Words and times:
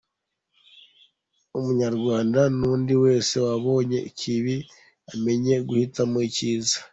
Umunyarwanda 1.59 2.39
n’undi 2.57 2.93
wese 3.03 3.33
wabonye 3.45 3.97
ikibi 4.09 4.55
amenya 5.13 5.55
guhitamo 5.67 6.17
icyiza. 6.29 6.77